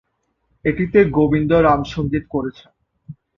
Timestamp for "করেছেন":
2.29-2.71